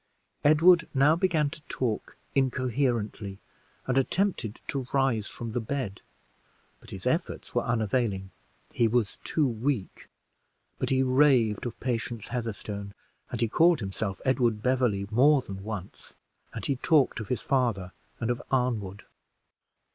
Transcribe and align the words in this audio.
Edward 0.43 0.87
now 0.95 1.15
began 1.15 1.51
to 1.51 1.61
talk 1.69 2.17
incoherently, 2.33 3.37
and 3.85 3.99
attempted 3.99 4.59
to 4.67 4.87
rise 4.91 5.27
from 5.27 5.51
the 5.51 5.59
bed, 5.59 6.01
but 6.79 6.89
his 6.89 7.05
efforts 7.05 7.53
were 7.53 7.61
unavailing 7.61 8.31
he 8.73 8.87
was 8.87 9.19
too 9.23 9.45
weak; 9.45 10.07
but 10.79 10.89
he 10.89 11.03
raved 11.03 11.67
of 11.67 11.79
Patience 11.79 12.29
Heatherstone, 12.29 12.95
and 13.29 13.41
he 13.41 13.47
called 13.47 13.79
himself 13.79 14.19
Edward 14.25 14.63
Beverley 14.63 15.05
more 15.11 15.43
than 15.43 15.61
once, 15.63 16.15
and 16.51 16.65
he 16.65 16.77
talked 16.77 17.19
of 17.19 17.27
his 17.27 17.41
father 17.41 17.91
and 18.19 18.31
of 18.31 18.41
Arnwood. 18.51 19.03